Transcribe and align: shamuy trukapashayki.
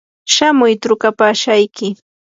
shamuy 0.33 0.73
trukapashayki. 0.83 1.87